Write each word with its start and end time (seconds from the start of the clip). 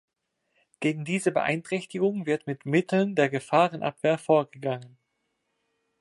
Gegen 0.79 1.05
diese 1.05 1.31
Beeinträchtigung 1.31 2.25
wird 2.25 2.47
mit 2.47 2.65
Mitteln 2.65 3.13
der 3.13 3.29
Gefahrenabwehr 3.29 4.17
vorgegangen. 4.17 4.97